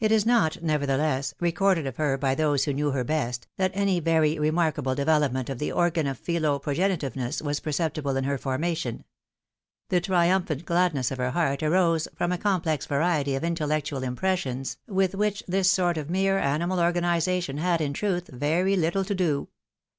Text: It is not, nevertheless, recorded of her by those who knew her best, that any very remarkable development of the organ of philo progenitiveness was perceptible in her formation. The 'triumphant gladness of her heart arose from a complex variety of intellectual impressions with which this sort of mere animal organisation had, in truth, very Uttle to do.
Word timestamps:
It 0.00 0.12
is 0.12 0.26
not, 0.26 0.62
nevertheless, 0.62 1.32
recorded 1.40 1.86
of 1.86 1.96
her 1.96 2.18
by 2.18 2.34
those 2.34 2.64
who 2.64 2.74
knew 2.74 2.90
her 2.90 3.04
best, 3.04 3.46
that 3.56 3.70
any 3.72 4.00
very 4.00 4.38
remarkable 4.38 4.94
development 4.94 5.48
of 5.48 5.58
the 5.58 5.72
organ 5.72 6.06
of 6.06 6.18
philo 6.18 6.58
progenitiveness 6.58 7.40
was 7.40 7.60
perceptible 7.60 8.18
in 8.18 8.24
her 8.24 8.36
formation. 8.36 9.04
The 9.88 10.02
'triumphant 10.02 10.66
gladness 10.66 11.10
of 11.10 11.16
her 11.16 11.30
heart 11.30 11.62
arose 11.62 12.06
from 12.14 12.32
a 12.32 12.36
complex 12.36 12.84
variety 12.84 13.34
of 13.34 13.44
intellectual 13.44 14.02
impressions 14.02 14.76
with 14.86 15.14
which 15.14 15.42
this 15.48 15.70
sort 15.70 15.96
of 15.96 16.10
mere 16.10 16.38
animal 16.38 16.78
organisation 16.78 17.56
had, 17.56 17.80
in 17.80 17.94
truth, 17.94 18.28
very 18.28 18.76
Uttle 18.76 19.06
to 19.06 19.14
do. 19.14 19.48